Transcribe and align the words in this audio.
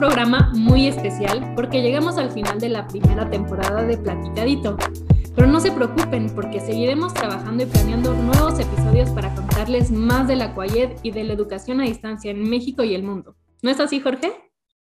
programa 0.00 0.50
muy 0.54 0.86
especial 0.86 1.52
porque 1.54 1.82
llegamos 1.82 2.16
al 2.16 2.30
final 2.30 2.58
de 2.58 2.70
la 2.70 2.88
primera 2.88 3.28
temporada 3.28 3.82
de 3.82 3.98
Platicadito. 3.98 4.78
Pero 5.36 5.46
no 5.46 5.60
se 5.60 5.72
preocupen 5.72 6.34
porque 6.34 6.58
seguiremos 6.58 7.12
trabajando 7.12 7.64
y 7.64 7.66
planeando 7.66 8.14
nuevos 8.14 8.58
episodios 8.58 9.10
para 9.10 9.34
contarles 9.34 9.90
más 9.90 10.26
de 10.26 10.36
la 10.36 10.54
CUAYED 10.54 11.00
y 11.02 11.10
de 11.10 11.24
la 11.24 11.34
educación 11.34 11.82
a 11.82 11.84
distancia 11.84 12.30
en 12.30 12.48
México 12.48 12.82
y 12.82 12.94
el 12.94 13.02
mundo. 13.02 13.36
¿No 13.60 13.70
es 13.70 13.78
así, 13.78 14.00
Jorge? 14.00 14.32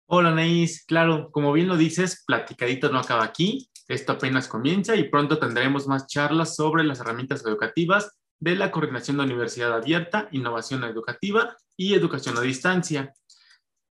Hola, 0.05 0.35
Naís. 0.35 0.85
Claro, 0.85 1.31
como 1.31 1.52
bien 1.52 1.68
lo 1.68 1.77
dices, 1.77 2.23
Platicadito 2.27 2.89
no 2.91 2.99
acaba 2.99 3.23
aquí. 3.23 3.71
Esto 3.88 4.12
apenas 4.12 4.48
comienza 4.48 4.95
y 4.95 5.09
pronto 5.09 5.40
tendremos 5.40 5.88
más 5.88 6.05
charlas 6.05 6.55
sobre 6.55 6.84
las 6.84 6.99
herramientas 6.99 7.43
educativas 7.43 8.20
de 8.40 8.55
la 8.55 8.70
Coordinación 8.70 9.18
de 9.18 9.23
Universidad 9.23 9.73
Abierta, 9.73 10.29
Innovación 10.31 10.84
Educativa 10.84 11.57
y 11.76 11.95
Educación 11.95 12.38
a 12.38 12.41
Distancia. 12.41 13.15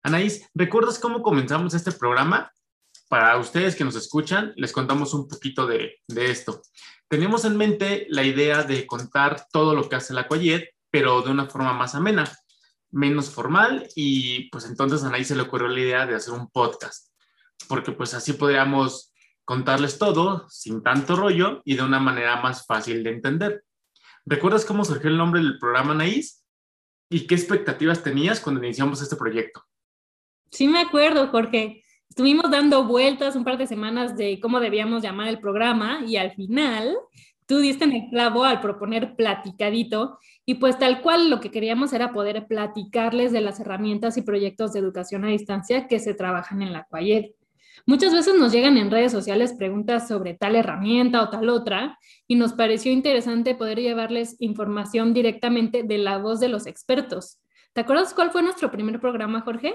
Anaís, 0.06 0.48
¿recuerdas 0.54 1.00
cómo 1.00 1.20
comenzamos 1.20 1.74
este 1.74 1.90
programa? 1.90 2.52
Para 3.08 3.36
ustedes 3.38 3.74
que 3.74 3.82
nos 3.82 3.96
escuchan, 3.96 4.52
les 4.54 4.70
contamos 4.70 5.12
un 5.14 5.26
poquito 5.26 5.66
de, 5.66 5.98
esto. 6.14 6.62
Tenemos 7.08 7.44
en 7.44 7.56
mente 7.56 8.06
la 8.08 8.22
idea 8.22 8.62
de 8.62 8.86
contar 8.86 9.48
todo 9.50 9.74
lo 9.74 9.88
que 9.88 9.96
hace 9.96 10.14
la 10.14 10.28
Coyet, 10.28 10.68
pero 10.92 11.22
de 11.22 11.32
una 11.32 11.46
forma 11.46 11.72
más 11.72 11.96
amena, 11.96 12.30
menos 12.92 13.30
formal, 13.30 13.88
y 13.96 14.48
pues 14.50 14.66
entonces 14.66 15.02
a 15.02 15.08
Anaís 15.08 15.26
se 15.26 15.34
le 15.34 15.42
ocurrió 15.42 15.66
la 15.66 15.80
idea 15.80 16.06
de 16.06 16.14
hacer 16.14 16.34
un 16.34 16.50
podcast, 16.50 17.10
porque 17.66 17.90
pues 17.90 18.14
así 18.14 18.34
podríamos 18.34 19.12
contarles 19.44 19.98
todo 19.98 20.48
sin 20.48 20.84
tanto 20.84 21.16
rollo 21.16 21.62
y 21.64 21.74
de 21.74 21.82
una 21.82 21.98
manera 21.98 22.40
más 22.40 22.64
fácil 22.64 23.02
de 23.02 23.10
entender. 23.10 23.64
¿Recuerdas 24.24 24.64
cómo 24.64 24.84
surgió 24.84 25.10
el 25.10 25.18
nombre 25.18 25.40
del 25.40 25.58
programa, 25.58 25.94
Anaís? 25.94 26.44
¿Y 27.10 27.26
qué 27.26 27.34
expectativas 27.34 28.04
tenías 28.04 28.38
cuando 28.38 28.62
iniciamos 28.62 29.02
este 29.02 29.16
proyecto? 29.16 29.64
Sí 30.50 30.68
me 30.68 30.80
acuerdo, 30.80 31.28
Jorge. 31.28 31.82
Estuvimos 32.08 32.50
dando 32.50 32.84
vueltas 32.84 33.36
un 33.36 33.44
par 33.44 33.58
de 33.58 33.66
semanas 33.66 34.16
de 34.16 34.40
cómo 34.40 34.60
debíamos 34.60 35.02
llamar 35.02 35.28
el 35.28 35.38
programa 35.38 36.00
y 36.06 36.16
al 36.16 36.32
final 36.32 36.96
tú 37.46 37.58
diste 37.58 37.84
en 37.84 37.92
el 37.92 38.08
clavo 38.10 38.44
al 38.44 38.60
proponer 38.60 39.14
platicadito 39.16 40.18
y 40.44 40.54
pues 40.54 40.78
tal 40.78 41.02
cual 41.02 41.28
lo 41.28 41.40
que 41.40 41.50
queríamos 41.50 41.92
era 41.92 42.12
poder 42.12 42.46
platicarles 42.46 43.32
de 43.32 43.40
las 43.40 43.60
herramientas 43.60 44.16
y 44.16 44.22
proyectos 44.22 44.72
de 44.72 44.80
educación 44.80 45.24
a 45.24 45.28
distancia 45.28 45.88
que 45.88 45.98
se 45.98 46.14
trabajan 46.14 46.62
en 46.62 46.72
la 46.72 46.84
Cuayet. 46.84 47.34
Muchas 47.84 48.12
veces 48.12 48.34
nos 48.36 48.50
llegan 48.50 48.78
en 48.78 48.90
redes 48.90 49.12
sociales 49.12 49.52
preguntas 49.52 50.08
sobre 50.08 50.34
tal 50.34 50.56
herramienta 50.56 51.22
o 51.22 51.28
tal 51.28 51.48
otra 51.50 51.98
y 52.26 52.36
nos 52.36 52.54
pareció 52.54 52.90
interesante 52.90 53.54
poder 53.54 53.80
llevarles 53.80 54.36
información 54.40 55.12
directamente 55.12 55.82
de 55.82 55.98
la 55.98 56.18
voz 56.18 56.40
de 56.40 56.48
los 56.48 56.66
expertos. 56.66 57.38
¿Te 57.74 57.82
acuerdas 57.82 58.14
cuál 58.14 58.30
fue 58.30 58.42
nuestro 58.42 58.70
primer 58.70 58.98
programa, 59.00 59.42
Jorge? 59.42 59.74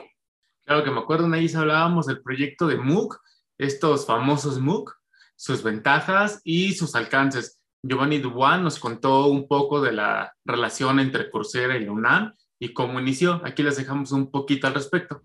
Claro 0.72 0.86
que 0.86 0.92
me 0.92 1.02
acuerdo, 1.02 1.28
Naís, 1.28 1.54
hablábamos 1.54 2.06
del 2.06 2.22
proyecto 2.22 2.66
de 2.66 2.78
MOOC, 2.78 3.20
estos 3.58 4.06
famosos 4.06 4.62
MOOC, 4.62 4.96
sus 5.36 5.64
ventajas 5.64 6.40
y 6.46 6.72
sus 6.76 6.96
alcances. 6.96 7.60
Giovanni 7.84 8.20
Dubois 8.20 8.62
nos 8.62 8.80
contó 8.80 9.28
un 9.28 9.50
poco 9.50 9.82
de 9.82 9.92
la 9.92 10.34
relación 10.46 11.02
entre 11.02 11.30
Coursera 11.30 11.76
y 11.76 11.84
la 11.84 11.92
UNAM 11.92 12.34
y 12.58 12.72
cómo 12.72 13.02
inició. 13.02 13.42
Aquí 13.44 13.64
les 13.64 13.76
dejamos 13.76 14.14
un 14.14 14.32
poquito 14.32 14.68
al 14.68 14.76
respecto. 14.76 15.22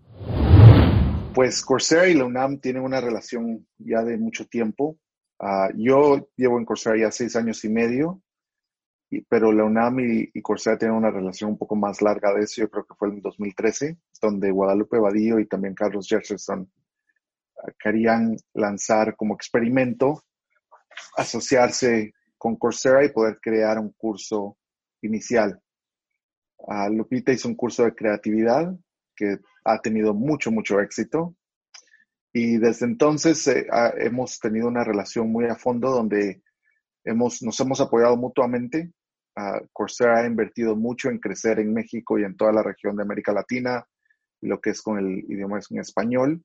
Pues 1.33 1.63
Coursera 1.63 2.09
y 2.09 2.15
la 2.15 2.25
UNAM 2.25 2.59
tienen 2.59 2.83
una 2.83 2.99
relación 2.99 3.65
ya 3.77 4.03
de 4.03 4.17
mucho 4.17 4.47
tiempo. 4.47 4.99
Ah, 5.39 5.69
yo 5.77 6.27
llevo 6.35 6.57
en 6.57 6.65
Coursera 6.65 6.97
ya 6.97 7.09
seis 7.09 7.37
años 7.37 7.63
y 7.63 7.69
medio 7.69 8.21
pero 9.29 9.51
la 9.51 9.63
UNAM 9.63 9.99
y, 10.01 10.29
y, 10.33 10.41
tienen 10.77 10.97
una 10.97 11.11
relación 11.11 11.51
un 11.51 11.57
poco 11.57 11.75
más 11.75 12.01
larga 12.01 12.33
de 12.33 12.43
eso, 12.43 12.61
yo 12.61 12.69
creo 12.69 12.85
que 12.85 12.95
fue 12.95 13.09
en 13.09 13.21
2013, 13.21 13.97
donde 14.21 14.51
Guadalupe 14.51 14.99
Badillo 14.99 15.39
y 15.39 15.47
también 15.47 15.73
Carlos 15.73 16.07
Jefferson 16.09 16.69
ah, 17.57 17.71
querían 17.79 18.35
lanzar 18.53 19.15
como 19.15 19.35
experimento, 19.35 20.23
asociarse 21.15 22.13
con 22.37 22.57
Coursera 22.57 23.05
y 23.05 23.09
poder 23.09 23.39
crear 23.41 23.79
un 23.79 23.93
curso 23.93 24.57
inicial. 25.01 25.61
Uh, 26.57 26.89
Lupita 26.91 27.31
hizo 27.31 27.47
un 27.47 27.55
curso 27.55 27.85
de 27.85 27.95
creatividad 27.95 28.75
que 29.15 29.39
ha 29.63 29.79
tenido 29.81 30.13
mucho, 30.13 30.51
mucho 30.51 30.79
éxito. 30.79 31.35
Y 32.33 32.57
desde 32.57 32.85
entonces 32.85 33.47
eh, 33.47 33.67
hemos 33.97 34.39
tenido 34.39 34.67
una 34.67 34.83
relación 34.83 35.31
muy 35.31 35.45
a 35.45 35.55
fondo 35.55 35.91
donde 35.91 36.43
hemos, 37.07 37.41
nos 37.41 37.59
hemos 37.59 37.81
apoyado 37.81 38.17
mutuamente 38.17 38.91
Coursera 39.71 40.21
ha 40.21 40.25
invertido 40.25 40.75
mucho 40.75 41.09
en 41.09 41.19
crecer 41.19 41.59
en 41.59 41.73
México 41.73 42.17
y 42.17 42.23
en 42.23 42.35
toda 42.35 42.51
la 42.51 42.63
región 42.63 42.95
de 42.95 43.03
América 43.03 43.31
Latina, 43.31 43.85
lo 44.41 44.59
que 44.59 44.71
es 44.71 44.81
con 44.81 44.97
el 44.97 45.19
idioma 45.29 45.59
en 45.69 45.79
español. 45.79 46.43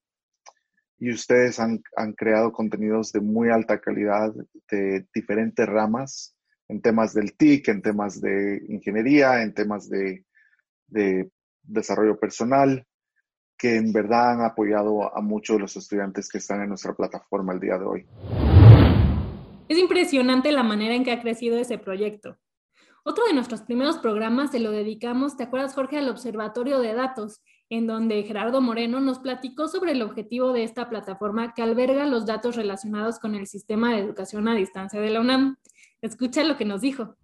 Y 0.99 1.11
ustedes 1.11 1.59
han, 1.59 1.83
creado 2.17 2.53
contenidos 2.53 3.13
de 3.13 3.21
muy 3.21 3.51
alta 3.51 3.81
calidad 3.81 4.33
de 4.71 5.07
diferentes 5.13 5.67
ramas, 5.67 6.37
en 6.69 6.81
temas 6.81 7.13
del 7.13 7.37
TIC, 7.37 7.69
en 7.69 7.83
temas 7.83 8.21
de 8.21 8.63
ingeniería, 8.69 9.43
en 9.43 9.53
temas 9.53 9.89
de 9.89 10.25
desarrollo 11.63 12.19
personal, 12.19 12.87
que 13.59 13.77
en 13.77 13.93
verdad 13.93 14.33
han 14.33 14.43
apoyado 14.43 15.17
a 15.17 15.21
muchos 15.21 15.57
de 15.57 15.63
los 15.63 15.77
estudiantes 15.77 16.29
que 16.29 16.39
están 16.39 16.63
en 16.63 16.69
nuestra 16.69 16.95
plataforma 16.95 17.53
el 17.53 17.61
día 17.61 17.79
de 17.79 17.85
hoy. 17.85 18.52
Es 19.73 19.79
impresionante 19.79 20.53
la 20.53 20.63
manera 20.63 20.95
en 20.95 21.03
que 21.03 21.13
ha 21.13 21.23
crecido 21.23 21.57
ese 21.57 21.79
proyecto. 21.79 22.37
Otro 23.05 23.25
de 23.25 23.33
nuestros 23.33 23.63
primeros 23.63 23.97
programas 23.97 24.51
se 24.51 24.61
lo 24.61 24.71
dedicamos, 24.71 25.39
¿te 25.39 25.45
acuerdas 25.45 25.73
Jorge?, 25.73 25.97
al 25.97 26.11
Observatorio 26.11 26.79
de 26.79 26.93
Datos, 26.93 27.41
en 27.71 27.87
donde 27.87 28.23
Gerardo 28.25 28.61
Moreno 28.61 29.01
nos 29.01 29.21
platicó 29.21 29.69
sobre 29.69 29.93
el 29.93 30.03
objetivo 30.03 30.53
de 30.53 30.65
esta 30.65 30.91
plataforma 30.91 31.55
que 31.55 31.63
alberga 31.63 32.05
los 32.05 32.27
datos 32.27 32.57
relacionados 32.57 33.19
con 33.19 33.35
el 33.35 33.47
sistema 33.47 33.95
de 33.95 34.01
educación 34.01 34.47
a 34.47 34.55
distancia 34.55 35.01
de 35.01 35.09
la 35.09 35.23
UNAM. 35.23 35.57
Escucha 36.03 36.45
lo 36.45 36.59
que 36.59 36.67
nos 36.67 36.83
dijo. 36.83 37.17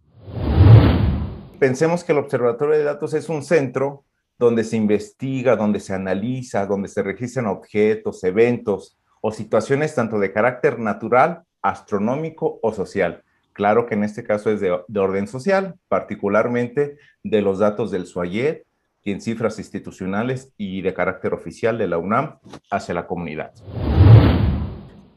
Pensemos 1.59 2.03
que 2.03 2.13
el 2.13 2.19
Observatorio 2.19 2.79
de 2.79 2.85
Datos 2.85 3.13
es 3.13 3.29
un 3.29 3.43
centro 3.43 4.07
donde 4.39 4.65
se 4.65 4.79
investiga, 4.79 5.55
donde 5.55 5.81
se 5.81 5.93
analiza, 5.93 6.65
donde 6.65 6.89
se 6.89 7.03
registran 7.03 7.45
objetos, 7.45 8.25
eventos 8.25 8.97
o 9.21 9.33
situaciones 9.33 9.95
tanto 9.95 10.19
de 10.19 10.33
carácter 10.33 10.79
natural, 10.79 11.43
astronómico 11.63 12.59
o 12.63 12.73
social. 12.73 13.25
Claro 13.53 13.87
que 13.87 13.95
en 13.95 14.05
este 14.05 14.23
caso 14.23 14.51
es 14.51 14.61
de, 14.61 14.71
orden 14.71 15.27
social, 15.27 15.75
particularmente 15.89 16.97
de 17.25 17.43
los 17.43 17.59
datos 17.59 17.91
del 17.91 18.07
SUAYET 18.07 18.65
y 19.03 19.11
en 19.11 19.21
cifras 19.21 19.59
institucionales 19.59 20.53
y 20.57 20.83
de 20.83 20.95
carácter 20.95 21.35
oficial 21.35 21.77
de 21.77 21.89
la 21.89 21.99
UNAM 21.99 22.39
hacia 22.71 22.95
la 22.95 23.07
comunidad. 23.07 23.53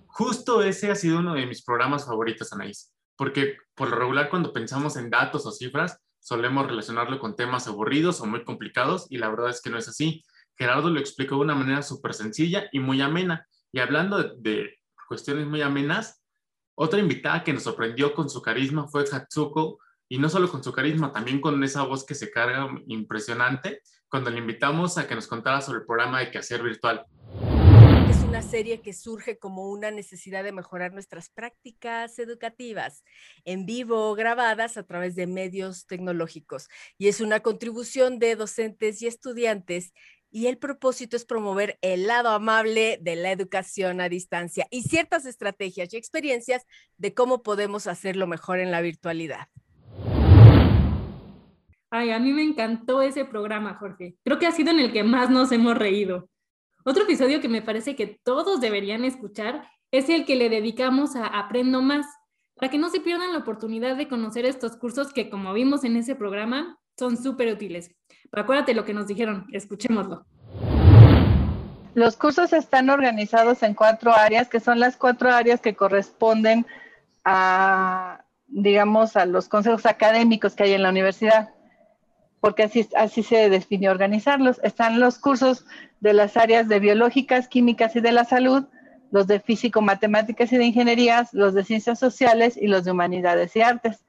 Justo 0.07 0.63
ese 0.63 0.89
ha 0.89 0.95
sido 0.95 1.19
uno 1.19 1.35
de 1.35 1.45
mis 1.45 1.63
programas 1.63 2.05
favoritos, 2.05 2.51
Anaís, 2.51 2.91
porque 3.15 3.57
por 3.75 3.89
lo 3.89 3.97
regular 3.97 4.29
cuando 4.29 4.53
pensamos 4.53 4.97
en 4.97 5.09
datos 5.09 5.45
o 5.45 5.51
cifras, 5.51 5.99
solemos 6.19 6.67
relacionarlo 6.67 7.19
con 7.19 7.35
temas 7.35 7.67
aburridos 7.67 8.21
o 8.21 8.25
muy 8.25 8.43
complicados 8.43 9.05
y 9.09 9.17
la 9.17 9.29
verdad 9.29 9.49
es 9.49 9.61
que 9.61 9.69
no 9.69 9.77
es 9.77 9.87
así. 9.87 10.23
Gerardo 10.55 10.89
lo 10.89 10.99
explicó 10.99 11.35
de 11.35 11.41
una 11.41 11.55
manera 11.55 11.81
súper 11.81 12.13
sencilla 12.13 12.69
y 12.71 12.79
muy 12.79 13.01
amena. 13.01 13.47
Y 13.71 13.79
hablando 13.79 14.17
de, 14.17 14.31
de 14.37 14.79
cuestiones 15.07 15.47
muy 15.47 15.61
amenas, 15.61 16.20
otra 16.75 16.99
invitada 16.99 17.43
que 17.43 17.53
nos 17.53 17.63
sorprendió 17.63 18.13
con 18.13 18.29
su 18.29 18.41
carisma 18.41 18.87
fue 18.87 19.05
Hatsuko, 19.11 19.79
y 20.07 20.17
no 20.17 20.27
solo 20.27 20.49
con 20.51 20.63
su 20.63 20.73
carisma, 20.73 21.13
también 21.13 21.39
con 21.39 21.63
esa 21.63 21.83
voz 21.83 22.05
que 22.05 22.15
se 22.15 22.31
carga 22.31 22.67
impresionante, 22.87 23.81
cuando 24.09 24.29
le 24.29 24.39
invitamos 24.39 24.97
a 24.97 25.07
que 25.07 25.15
nos 25.15 25.27
contara 25.27 25.61
sobre 25.61 25.79
el 25.79 25.85
programa 25.85 26.19
de 26.19 26.31
quehacer 26.31 26.61
virtual. 26.61 27.05
Es 28.09 28.17
una 28.17 28.41
serie 28.41 28.81
que 28.81 28.91
surge 28.91 29.39
como 29.39 29.71
una 29.71 29.89
necesidad 29.89 30.43
de 30.43 30.51
mejorar 30.51 30.91
nuestras 30.91 31.29
prácticas 31.29 32.19
educativas, 32.19 33.05
en 33.45 33.65
vivo, 33.65 34.13
grabadas 34.15 34.75
a 34.75 34.83
través 34.83 35.15
de 35.15 35.27
medios 35.27 35.87
tecnológicos, 35.87 36.67
y 36.97 37.07
es 37.07 37.21
una 37.21 37.39
contribución 37.39 38.19
de 38.19 38.35
docentes 38.35 39.01
y 39.01 39.07
estudiantes 39.07 39.93
y 40.31 40.47
el 40.47 40.57
propósito 40.57 41.17
es 41.17 41.25
promover 41.25 41.77
el 41.81 42.07
lado 42.07 42.29
amable 42.29 42.97
de 43.01 43.17
la 43.17 43.31
educación 43.31 43.99
a 43.99 44.09
distancia 44.09 44.65
y 44.71 44.83
ciertas 44.83 45.25
estrategias 45.25 45.93
y 45.93 45.97
experiencias 45.97 46.65
de 46.97 47.13
cómo 47.13 47.43
podemos 47.43 47.85
hacerlo 47.85 48.27
mejor 48.27 48.59
en 48.59 48.71
la 48.71 48.81
virtualidad. 48.81 49.49
Ay, 51.89 52.11
a 52.11 52.19
mí 52.19 52.31
me 52.31 52.43
encantó 52.43 53.01
ese 53.01 53.25
programa, 53.25 53.75
Jorge. 53.75 54.15
Creo 54.23 54.39
que 54.39 54.47
ha 54.47 54.53
sido 54.53 54.71
en 54.71 54.79
el 54.79 54.93
que 54.93 55.03
más 55.03 55.29
nos 55.29 55.51
hemos 55.51 55.77
reído. 55.77 56.29
Otro 56.85 57.03
episodio 57.03 57.41
que 57.41 57.49
me 57.49 57.61
parece 57.61 57.97
que 57.97 58.19
todos 58.23 58.61
deberían 58.61 59.03
escuchar 59.03 59.67
es 59.91 60.07
el 60.09 60.25
que 60.25 60.37
le 60.37 60.49
dedicamos 60.49 61.17
a 61.17 61.27
Aprendo 61.27 61.81
Más, 61.81 62.07
para 62.55 62.71
que 62.71 62.77
no 62.77 62.89
se 62.89 63.01
pierdan 63.01 63.33
la 63.33 63.39
oportunidad 63.39 63.97
de 63.97 64.07
conocer 64.07 64.45
estos 64.45 64.77
cursos 64.77 65.11
que, 65.11 65.29
como 65.29 65.51
vimos 65.51 65.83
en 65.83 65.97
ese 65.97 66.15
programa, 66.15 66.79
son 67.01 67.17
súper 67.17 67.51
útiles. 67.51 67.89
Pero 68.29 68.43
acuérdate 68.43 68.75
lo 68.75 68.85
que 68.85 68.93
nos 68.93 69.07
dijeron, 69.07 69.47
escuchémoslo. 69.51 70.23
Los 71.95 72.15
cursos 72.15 72.53
están 72.53 72.91
organizados 72.91 73.63
en 73.63 73.73
cuatro 73.73 74.13
áreas, 74.15 74.47
que 74.49 74.59
son 74.59 74.79
las 74.79 74.97
cuatro 74.97 75.31
áreas 75.31 75.61
que 75.61 75.73
corresponden 75.73 76.67
a, 77.25 78.23
digamos, 78.47 79.17
a 79.17 79.25
los 79.25 79.49
consejos 79.49 79.87
académicos 79.87 80.53
que 80.53 80.63
hay 80.63 80.73
en 80.73 80.83
la 80.83 80.89
universidad. 80.89 81.49
porque 82.39 82.63
así, 82.63 82.87
así 82.95 83.23
se 83.23 83.49
definió 83.49 83.91
organizarlos. 83.91 84.59
Están 84.63 84.99
los 84.99 85.17
cursos 85.17 85.65
de 86.01 86.13
las 86.13 86.37
áreas 86.37 86.67
de 86.67 86.79
biológicas, 86.79 87.47
químicas 87.47 87.95
y 87.95 88.01
de 88.01 88.11
la 88.11 88.25
salud, 88.25 88.65
los 89.11 89.25
de 89.27 89.39
físico, 89.39 89.81
matemáticas 89.81 90.51
y 90.51 90.57
de 90.57 90.65
ingenierías, 90.65 91.33
los 91.33 91.53
de 91.53 91.63
ciencias 91.63 91.99
sociales 91.99 92.57
y 92.57 92.67
los 92.67 92.83
de 92.83 92.91
humanidades 92.91 93.55
y 93.55 93.61
artes. 93.61 94.05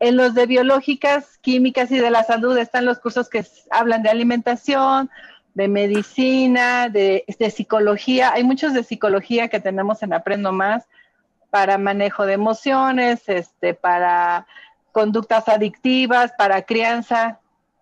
En 0.00 0.16
los 0.16 0.34
de 0.34 0.46
biológicas, 0.46 1.38
químicas 1.42 1.90
y 1.90 1.98
de 1.98 2.10
la 2.10 2.24
salud 2.24 2.56
están 2.56 2.86
los 2.86 2.98
cursos 2.98 3.28
que 3.28 3.44
hablan 3.70 4.02
de 4.02 4.08
alimentación, 4.08 5.10
de 5.54 5.68
medicina, 5.68 6.88
de, 6.88 7.24
psicología. 7.54 8.32
Hay 8.32 8.42
muchos 8.42 8.72
de 8.72 8.82
psicología 8.82 9.48
que 9.48 9.60
tenemos 9.60 10.02
en 10.02 10.14
Aprendo 10.14 10.52
Más 10.52 10.86
para 11.50 11.76
manejo 11.78 12.24
de 12.24 12.32
emociones, 12.32 13.28
este, 13.28 13.74
para 13.74 14.46
conductas 14.92 15.48
adictivas, 15.48 16.32
para 16.38 16.62
crianza. 16.62 17.38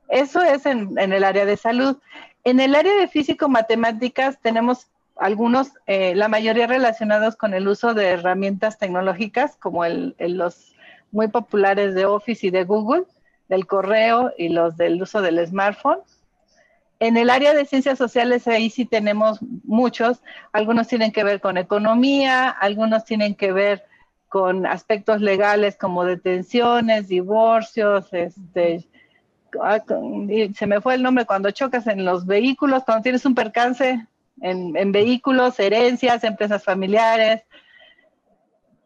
Eso 0.09 0.43
es 0.43 0.67
en, 0.67 0.99
el 0.99 1.23
área 1.23 1.45
de 1.45 1.57
salud. 1.57 1.99
En 2.43 2.59
el 2.59 2.75
área 2.75 2.97
de 2.97 3.07
físico-matemáticas 3.07 4.41
tenemos 4.41 4.89
algunos, 5.17 5.71
eh, 5.87 6.15
la 6.17 6.29
mayoría 6.29 6.67
relacionados 6.67 7.37
con 7.37 7.55
el 7.55 7.69
uso 7.69 7.95
de 7.95 8.09
herramientas 8.09 8.79
tecnológicas, 8.79 9.57
como 9.57 9.85
el, 9.85 10.17
los 10.19 10.75
muy 11.11 11.29
populares 11.29 11.95
de 11.95 12.07
Office 12.07 12.47
y 12.47 12.51
de 12.51 12.65
Google, 12.65 13.05
del 13.49 13.67
correo 13.67 14.33
y 14.37 14.49
los 14.51 14.77
del 14.77 15.01
uso 15.01 15.23
del 15.23 15.45
smartphone. 15.47 15.99
En 17.01 17.17
el 17.17 17.31
área 17.31 17.55
de 17.55 17.65
ciencias 17.65 17.97
sociales 17.97 18.49
ahí 18.49 18.71
sí 18.71 18.85
tenemos 18.85 19.39
muchos, 19.65 20.21
algunos 20.53 20.89
tienen 20.89 21.13
que 21.13 21.25
ver 21.25 21.41
con 21.41 21.57
economía, 21.57 22.51
algunos 22.51 23.05
tienen 23.05 23.35
que 23.37 23.53
ver 23.53 23.85
con 24.29 24.67
aspectos 24.67 25.21
legales 25.21 25.77
como 25.77 26.05
detenciones, 26.05 27.09
divorcios, 27.09 28.13
este, 28.13 28.87
ah, 29.63 29.83
se 30.55 30.67
me 30.67 30.81
fue 30.81 30.95
el 30.95 31.03
nombre 31.03 31.25
cuando 31.25 31.51
chocas 31.53 31.87
en 31.87 32.05
los 32.05 32.27
vehículos, 32.27 32.85
cuando 32.85 33.03
tienes 33.03 33.25
un 33.25 33.35
percance 33.35 34.05
en, 34.41 34.77
en 34.77 34.93
vehículos, 34.93 35.59
herencias, 35.61 36.25
empresas 36.25 36.65
familiares, 36.65 37.43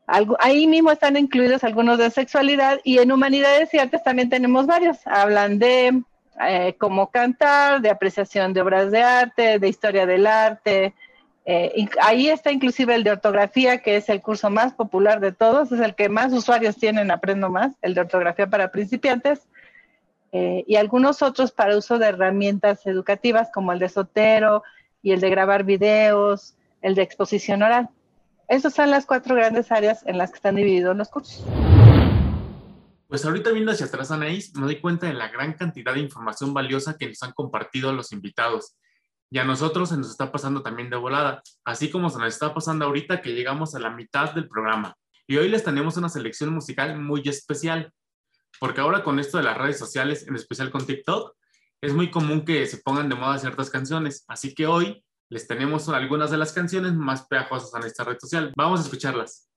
ahí 0.07 0.67
mismo 0.67 0.91
están 0.91 1.17
incluidos 1.17 1.65
algunos 1.65 1.99
de 1.99 2.11
sexualidad 2.11 2.81
y 2.85 2.99
en 2.99 3.13
humanidades 3.13 3.73
y 3.73 3.79
artes 3.79 4.03
también 4.03 4.29
tenemos 4.29 4.67
varios. 4.67 4.99
Hablan 5.07 5.59
de 5.59 6.03
eh, 6.47 6.75
cómo 6.79 7.11
cantar, 7.11 7.81
de 7.81 7.91
apreciación 7.91 8.53
de 8.53 8.63
obras 8.63 8.91
de 8.91 9.03
arte, 9.03 9.59
de 9.59 9.69
historia 9.69 10.07
del 10.07 10.27
arte. 10.27 10.95
Eh, 11.45 11.89
ahí 12.01 12.29
está 12.29 12.53
inclusive 12.53 12.95
el 12.95 13.05
de 13.05 13.11
ortografía, 13.11 13.79
que 13.79 13.97
es 13.97 14.09
el 14.09 14.23
curso 14.23 14.49
más 14.49 14.73
popular 14.75 15.21
de 15.21 15.33
todos, 15.33 15.73
es 15.73 15.81
el 15.81 15.95
que 15.95 16.09
más 16.09 16.33
usuarios 16.33 16.77
tienen, 16.77 17.11
aprendo 17.11 17.51
más, 17.51 17.73
el 17.83 17.95
de 17.95 18.01
ortografía 18.01 18.47
para 18.47 18.71
principiantes. 18.71 19.49
Eh, 20.31 20.65
y 20.67 20.77
algunos 20.77 21.21
otros 21.21 21.53
para 21.53 21.77
uso 21.77 21.99
de 21.99 22.07
herramientas 22.07 22.87
educativas 22.87 23.51
como 23.53 23.73
el 23.73 23.79
de 23.79 23.91
Sotero 23.91 24.63
y 25.03 25.13
el 25.13 25.21
de 25.21 25.29
grabar 25.29 25.65
videos, 25.65 26.55
el 26.81 26.95
de 26.95 27.03
exposición 27.03 27.63
oral. 27.63 27.91
Esas 28.53 28.75
son 28.75 28.91
las 28.91 29.07
cuatro 29.07 29.35
grandes 29.35 29.73
áreas 29.73 30.05
en 30.05 30.19
las 30.19 30.31
que 30.31 30.37
están 30.37 30.57
divididos 30.57 30.95
los 30.95 31.09
cursos. 31.09 31.43
Pues 33.09 33.25
ahorita 33.25 33.51
viendo 33.51 33.73
hacia 33.73 33.87
atrás, 33.87 34.11
Anaís, 34.11 34.55
me 34.55 34.67
doy 34.67 34.79
cuenta 34.79 35.07
de 35.07 35.15
la 35.15 35.29
gran 35.29 35.55
cantidad 35.55 35.95
de 35.95 36.01
información 36.01 36.53
valiosa 36.53 36.99
que 36.99 37.09
nos 37.09 37.23
han 37.23 37.33
compartido 37.33 37.95
los 37.95 38.13
invitados. 38.13 38.77
Y 39.31 39.39
a 39.39 39.45
nosotros 39.45 39.89
se 39.89 39.97
nos 39.97 40.11
está 40.11 40.31
pasando 40.31 40.63
también 40.63 40.91
de 40.91 40.99
volada, 40.99 41.43
así 41.65 41.91
como 41.91 42.11
se 42.11 42.19
nos 42.19 42.35
está 42.35 42.53
pasando 42.53 42.85
ahorita 42.85 43.23
que 43.23 43.33
llegamos 43.33 43.75
a 43.75 43.79
la 43.79 43.89
mitad 43.89 44.35
del 44.35 44.49
programa. 44.49 44.97
Y 45.27 45.39
hoy 45.39 45.49
les 45.49 45.65
tenemos 45.65 45.97
una 45.97 46.11
selección 46.11 46.53
musical 46.53 47.01
muy 47.01 47.23
especial, 47.25 47.91
porque 48.61 48.83
ahora 48.83 49.03
con 49.03 49.19
esto 49.19 49.39
de 49.39 49.45
las 49.45 49.57
redes 49.57 49.79
sociales, 49.79 50.29
en 50.29 50.37
especial 50.37 50.71
con 50.71 50.85
TikTok, 50.85 51.35
es 51.81 51.95
muy 51.95 52.11
común 52.11 52.45
que 52.45 52.67
se 52.67 52.77
pongan 52.77 53.09
de 53.09 53.15
moda 53.15 53.39
ciertas 53.39 53.71
canciones. 53.71 54.27
Así 54.29 54.55
que 54.55 54.67
hoy 54.67 55.03
les 55.33 55.47
tenemos 55.47 55.89
algunas 55.89 56.31
de 56.31 56.37
las 56.37 56.53
canciones 56.53 56.93
más 56.93 57.27
pegajosas 57.27 57.73
en 57.81 57.87
esta 57.87 58.05
red 58.05 58.19
social. 58.21 58.53
Vamos 58.55 58.81
a 58.81 58.83
escucharlas. 58.83 59.49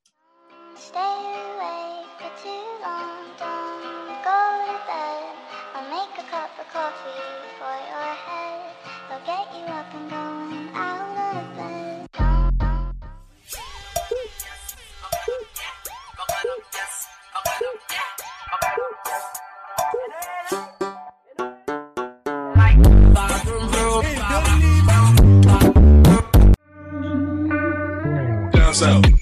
So. 28.76 29.15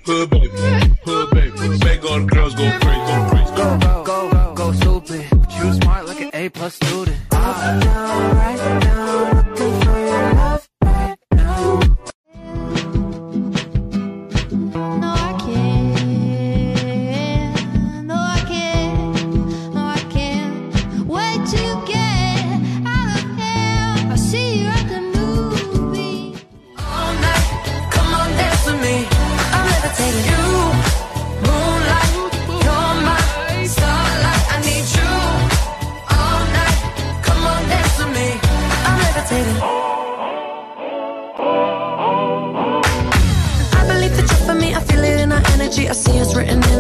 see 45.93 46.19
us 46.21 46.35
written 46.35 46.63
in 46.65 46.74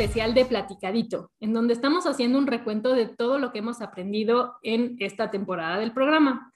especial 0.00 0.32
de 0.32 0.46
Platicadito, 0.46 1.30
en 1.40 1.52
donde 1.52 1.74
estamos 1.74 2.06
haciendo 2.06 2.38
un 2.38 2.46
recuento 2.46 2.94
de 2.94 3.04
todo 3.04 3.38
lo 3.38 3.52
que 3.52 3.58
hemos 3.58 3.82
aprendido 3.82 4.54
en 4.62 4.96
esta 4.98 5.30
temporada 5.30 5.78
del 5.78 5.92
programa. 5.92 6.54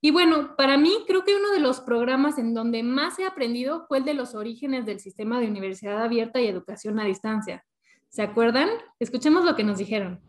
Y 0.00 0.12
bueno, 0.12 0.54
para 0.56 0.78
mí 0.78 0.92
creo 1.04 1.24
que 1.24 1.34
uno 1.34 1.50
de 1.50 1.58
los 1.58 1.80
programas 1.80 2.38
en 2.38 2.54
donde 2.54 2.84
más 2.84 3.18
he 3.18 3.26
aprendido 3.26 3.84
fue 3.88 3.98
el 3.98 4.04
de 4.04 4.14
los 4.14 4.36
orígenes 4.36 4.86
del 4.86 5.00
sistema 5.00 5.40
de 5.40 5.48
universidad 5.48 6.00
abierta 6.04 6.40
y 6.40 6.46
educación 6.46 7.00
a 7.00 7.04
distancia. 7.04 7.64
¿Se 8.10 8.22
acuerdan? 8.22 8.68
Escuchemos 9.00 9.44
lo 9.44 9.56
que 9.56 9.64
nos 9.64 9.78
dijeron. 9.78 10.20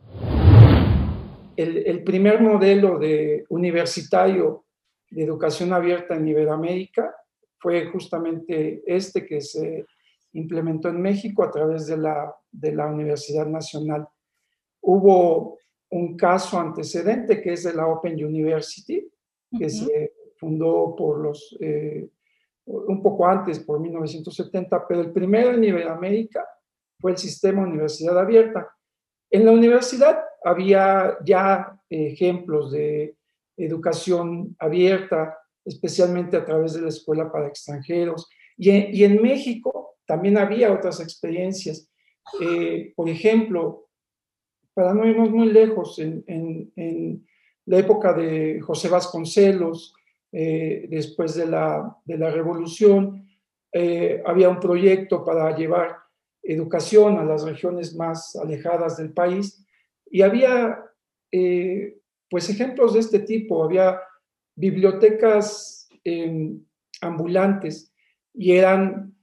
El, 1.55 2.03
primer 2.03 2.41
modelo 2.41 2.97
de 2.97 3.45
universitario 3.49 4.65
de 5.11 5.23
educación 5.23 5.71
abierta 5.71 6.15
en 6.15 6.27
Iberoamérica 6.27 7.13
fue 7.59 7.85
justamente 7.91 8.81
este 8.87 9.23
que 9.23 9.39
se 9.39 9.85
implementó 10.35 10.89
en 10.89 11.01
México 11.01 11.43
a 11.43 11.51
través 11.51 11.87
de 11.87 11.97
la, 11.97 12.35
de 12.51 12.73
la 12.73 12.87
Universidad 12.87 13.47
Nacional. 13.47 14.07
Hubo 14.81 15.57
un 15.89 16.17
caso 16.17 16.59
antecedente 16.59 17.41
que 17.41 17.53
es 17.53 17.63
de 17.63 17.73
la 17.73 17.87
Open 17.87 18.13
University, 18.23 19.09
que 19.57 19.69
se 19.69 20.13
fundó 20.37 20.93
por 20.95 21.19
los, 21.19 21.55
eh, 21.61 22.09
un 22.65 23.01
poco 23.01 23.25
antes, 23.25 23.59
por 23.59 23.79
1970, 23.79 24.85
pero 24.87 25.01
el 25.01 25.11
primero 25.11 25.51
en 25.51 25.63
Iberoamérica 25.63 26.45
fue 26.99 27.11
el 27.11 27.17
sistema 27.17 27.63
universidad 27.63 28.19
abierta. 28.19 28.67
En 29.31 29.45
la 29.45 29.51
universidad 29.51 30.19
había 30.43 31.17
ya 31.23 31.79
ejemplos 31.89 32.71
de 32.71 33.15
educación 33.55 34.55
abierta, 34.59 35.37
especialmente 35.63 36.35
a 36.35 36.45
través 36.45 36.73
de 36.73 36.81
la 36.81 36.89
escuela 36.89 37.31
para 37.31 37.47
extranjeros. 37.47 38.27
Y 38.57 38.69
y 38.69 39.03
en 39.03 39.21
México 39.21 39.94
también 40.05 40.37
había 40.37 40.71
otras 40.71 40.99
experiencias. 40.99 41.89
Eh, 42.41 42.93
por 42.95 43.09
ejemplo, 43.09 43.89
para 44.73 44.93
no 44.93 45.07
irnos 45.07 45.29
muy 45.31 45.51
lejos, 45.51 45.99
en, 45.99 47.25
la 47.67 47.79
época 47.79 48.13
de 48.13 48.61
José 48.61 48.89
Vasconcelos, 48.89 49.95
eh, 50.31 50.85
después 50.89 51.33
de 51.33 51.47
la, 51.47 51.97
Revolución, 52.05 53.27
eh, 53.71 54.21
había 54.25 54.49
un 54.49 54.59
proyecto 54.59 55.25
para 55.25 55.55
llevar 55.55 55.95
educación 56.43 57.17
a 57.17 57.23
las 57.23 57.43
regiones 57.43 57.95
más 57.95 58.35
alejadas 58.35 58.97
del 58.97 59.11
país 59.13 59.65
y 60.05 60.21
había 60.21 60.79
pues 62.29 62.49
ejemplos 62.49 62.93
de 62.93 62.99
este 63.01 63.19
tipo, 63.19 63.63
había 63.63 63.99
bibliotecas 64.55 65.89
ambulantes 67.01 67.91
y 68.33 68.53
eran 68.53 69.14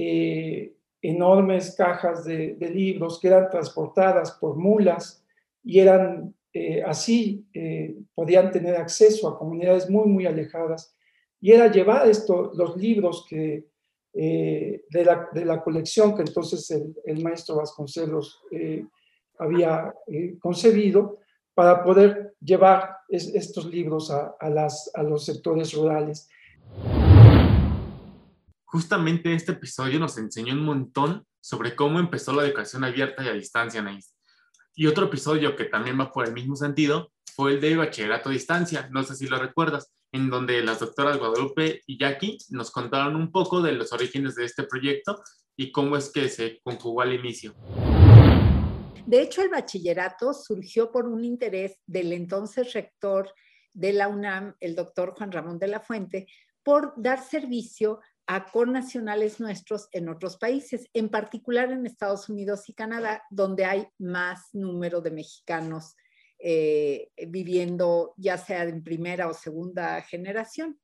eh, 0.00 0.76
enormes 1.02 1.74
cajas 1.74 2.24
de, 2.24 2.56
libros 2.72 3.18
que 3.18 3.26
eran 3.26 3.50
transportadas 3.50 4.30
por 4.30 4.56
mulas 4.56 5.24
y 5.64 5.80
eran 5.80 6.32
eh, 6.52 6.84
así, 6.84 7.44
eh, 7.52 7.96
podían 8.14 8.52
tener 8.52 8.76
acceso 8.76 9.26
a 9.26 9.36
comunidades 9.36 9.90
muy, 9.90 10.06
muy 10.06 10.24
alejadas. 10.24 10.94
Y 11.40 11.50
era 11.50 11.68
llevar 11.68 12.08
esto, 12.08 12.52
los 12.54 12.76
libros 12.76 13.26
que, 13.28 13.66
de 14.12 15.04
la, 15.04 15.28
de, 15.32 15.44
la, 15.44 15.62
colección 15.62 16.14
que 16.14 16.22
entonces 16.22 16.70
el, 17.04 17.22
maestro 17.22 17.56
Vasconcelos 17.56 18.40
había 19.38 19.94
concebido 20.40 21.18
para 21.54 21.82
poder 21.84 22.34
llevar 22.40 22.96
estos 23.08 23.66
libros 23.66 24.10
a, 24.10 24.48
las, 24.48 24.90
a 24.94 25.02
los 25.02 25.24
sectores 25.24 25.72
rurales 25.74 26.28
justamente 28.68 29.32
este 29.32 29.52
episodio 29.52 29.98
nos 29.98 30.18
enseñó 30.18 30.52
un 30.52 30.64
montón 30.64 31.26
sobre 31.40 31.74
cómo 31.74 31.98
empezó 31.98 32.34
la 32.34 32.44
educación 32.44 32.84
abierta 32.84 33.24
y 33.24 33.28
a 33.28 33.32
distancia, 33.32 33.80
Anaís. 33.80 34.14
Y 34.74 34.86
otro 34.86 35.06
episodio 35.06 35.56
que 35.56 35.64
también 35.64 35.98
va 35.98 36.12
por 36.12 36.26
el 36.26 36.34
mismo 36.34 36.54
sentido 36.54 37.10
fue 37.34 37.52
el 37.52 37.60
de 37.62 37.76
bachillerato 37.76 38.28
a 38.28 38.32
distancia, 38.32 38.88
no 38.92 39.02
sé 39.02 39.14
si 39.16 39.26
lo 39.26 39.38
recuerdas, 39.38 39.90
en 40.12 40.28
donde 40.28 40.62
las 40.62 40.80
doctoras 40.80 41.18
Guadalupe 41.18 41.80
y 41.86 41.98
Jackie 41.98 42.36
nos 42.50 42.70
contaron 42.70 43.16
un 43.16 43.32
poco 43.32 43.62
de 43.62 43.72
los 43.72 43.92
orígenes 43.92 44.34
de 44.34 44.44
este 44.44 44.64
proyecto 44.64 45.22
y 45.56 45.72
cómo 45.72 45.96
es 45.96 46.10
que 46.10 46.28
se 46.28 46.60
conjugó 46.62 47.00
al 47.00 47.14
inicio. 47.14 47.54
De 49.06 49.22
hecho, 49.22 49.40
el 49.40 49.48
bachillerato 49.48 50.34
surgió 50.34 50.92
por 50.92 51.06
un 51.06 51.24
interés 51.24 51.80
del 51.86 52.12
entonces 52.12 52.74
rector 52.74 53.32
de 53.72 53.94
la 53.94 54.08
UNAM, 54.08 54.54
el 54.60 54.74
doctor 54.74 55.14
Juan 55.16 55.32
Ramón 55.32 55.58
de 55.58 55.68
la 55.68 55.80
Fuente, 55.80 56.26
por 56.62 56.92
dar 56.98 57.24
servicio 57.24 58.00
a 58.28 58.44
connacionales 58.44 59.40
nuestros 59.40 59.88
en 59.90 60.10
otros 60.10 60.36
países, 60.36 60.86
en 60.92 61.08
particular 61.08 61.72
en 61.72 61.86
Estados 61.86 62.28
Unidos 62.28 62.68
y 62.68 62.74
Canadá, 62.74 63.24
donde 63.30 63.64
hay 63.64 63.88
más 63.98 64.50
número 64.52 65.00
de 65.00 65.10
mexicanos 65.10 65.96
eh, 66.38 67.10
viviendo 67.26 68.14
ya 68.18 68.36
sea 68.36 68.64
en 68.64 68.84
primera 68.84 69.28
o 69.28 69.34
segunda 69.34 70.02
generación. 70.02 70.78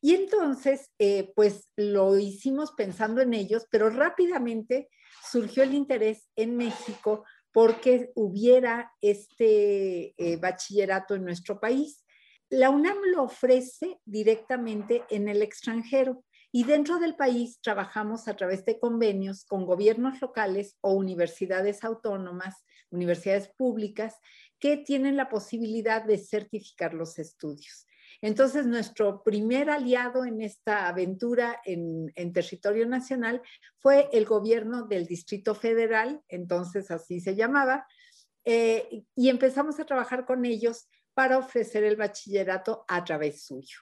Y 0.00 0.14
entonces, 0.14 0.90
eh, 0.98 1.30
pues 1.36 1.68
lo 1.76 2.18
hicimos 2.18 2.72
pensando 2.72 3.20
en 3.20 3.34
ellos, 3.34 3.66
pero 3.70 3.90
rápidamente 3.90 4.88
surgió 5.30 5.64
el 5.64 5.74
interés 5.74 6.30
en 6.36 6.56
México 6.56 7.24
porque 7.52 8.12
hubiera 8.14 8.92
este 9.02 10.14
eh, 10.16 10.36
bachillerato 10.38 11.14
en 11.14 11.24
nuestro 11.24 11.60
país. 11.60 12.04
La 12.48 12.70
UNAM 12.70 12.96
lo 13.12 13.24
ofrece 13.24 14.00
directamente 14.06 15.04
en 15.10 15.28
el 15.28 15.42
extranjero. 15.42 16.24
Y 16.50 16.64
dentro 16.64 16.98
del 16.98 17.14
país 17.14 17.60
trabajamos 17.60 18.26
a 18.26 18.34
través 18.34 18.64
de 18.64 18.78
convenios 18.78 19.44
con 19.44 19.66
gobiernos 19.66 20.20
locales 20.20 20.76
o 20.80 20.94
universidades 20.94 21.84
autónomas, 21.84 22.64
universidades 22.90 23.48
públicas, 23.48 24.16
que 24.58 24.78
tienen 24.78 25.16
la 25.16 25.28
posibilidad 25.28 26.04
de 26.04 26.18
certificar 26.18 26.94
los 26.94 27.18
estudios. 27.18 27.86
Entonces, 28.20 28.66
nuestro 28.66 29.22
primer 29.22 29.70
aliado 29.70 30.24
en 30.24 30.40
esta 30.40 30.88
aventura 30.88 31.60
en, 31.64 32.12
territorio 32.32 32.86
nacional 32.86 33.42
fue 33.78 34.08
el 34.12 34.24
gobierno 34.24 34.86
del 34.86 35.06
Distrito 35.06 35.54
Federal, 35.54 36.20
entonces 36.28 36.90
así 36.90 37.20
se 37.20 37.36
llamaba, 37.36 37.86
eh, 38.44 39.04
y 39.14 39.28
empezamos 39.28 39.78
a 39.78 39.84
trabajar 39.84 40.24
con 40.24 40.44
ellos 40.44 40.88
para 41.14 41.38
ofrecer 41.38 41.84
el 41.84 41.96
bachillerato 41.96 42.84
a 42.88 43.04
través 43.04 43.44
suyo. 43.44 43.78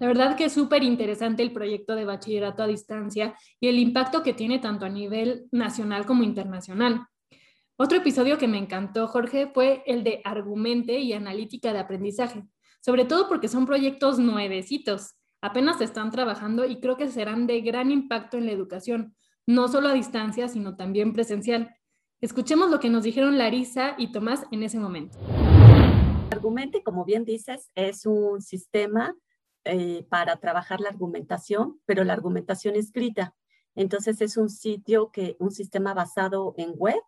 La 0.00 0.06
verdad 0.06 0.36
que 0.36 0.44
es 0.44 0.52
súper 0.52 0.84
interesante 0.84 1.42
el 1.42 1.52
proyecto 1.52 1.96
de 1.96 2.04
bachillerato 2.04 2.62
a 2.62 2.68
distancia 2.68 3.34
y 3.58 3.66
el 3.66 3.78
impacto 3.78 4.22
que 4.22 4.32
tiene 4.32 4.60
tanto 4.60 4.86
a 4.86 4.88
nivel 4.88 5.48
nacional 5.50 6.06
como 6.06 6.22
internacional. 6.22 7.04
Otro 7.76 7.98
episodio 7.98 8.38
que 8.38 8.46
me 8.46 8.58
encantó, 8.58 9.08
Jorge, 9.08 9.50
fue 9.52 9.82
el 9.86 10.04
de 10.04 10.20
Argumente 10.24 10.98
y 11.00 11.12
Analítica 11.12 11.72
de 11.72 11.80
Aprendizaje, 11.80 12.44
sobre 12.80 13.04
todo 13.04 13.28
porque 13.28 13.48
son 13.48 13.66
proyectos 13.66 14.20
nuevecitos, 14.20 15.16
apenas 15.40 15.80
están 15.80 16.10
trabajando 16.10 16.64
y 16.64 16.80
creo 16.80 16.96
que 16.96 17.08
serán 17.08 17.46
de 17.46 17.60
gran 17.60 17.90
impacto 17.90 18.36
en 18.36 18.46
la 18.46 18.52
educación, 18.52 19.16
no 19.46 19.66
solo 19.66 19.88
a 19.88 19.94
distancia, 19.94 20.48
sino 20.48 20.76
también 20.76 21.12
presencial. 21.12 21.74
Escuchemos 22.20 22.70
lo 22.70 22.78
que 22.80 22.90
nos 22.90 23.02
dijeron 23.02 23.38
Larisa 23.38 23.94
y 23.96 24.12
Tomás 24.12 24.44
en 24.52 24.62
ese 24.62 24.78
momento. 24.78 25.18
Argumente, 26.30 26.82
como 26.82 27.04
bien 27.04 27.24
dices, 27.24 27.70
es 27.74 28.06
un 28.06 28.42
sistema 28.42 29.14
eh, 29.70 30.06
para 30.08 30.36
trabajar 30.36 30.80
la 30.80 30.88
argumentación, 30.88 31.78
pero 31.84 32.02
la 32.02 32.14
argumentación 32.14 32.74
escrita. 32.74 33.34
Entonces 33.74 34.20
es 34.22 34.38
un 34.38 34.48
sitio 34.48 35.10
que, 35.12 35.36
un 35.38 35.50
sistema 35.50 35.92
basado 35.92 36.54
en 36.56 36.72
web, 36.74 37.00